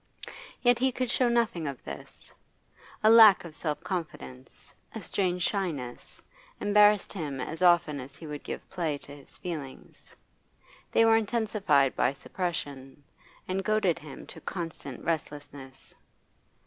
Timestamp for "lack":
3.11-3.45